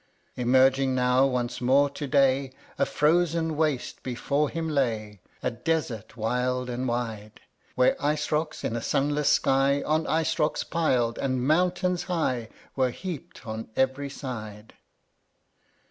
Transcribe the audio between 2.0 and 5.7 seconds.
day, A frozen waste before him lay, A